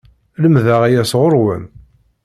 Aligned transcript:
Lemdeɣ 0.41 0.81
aya 0.87 1.03
sɣur-wen! 1.11 1.63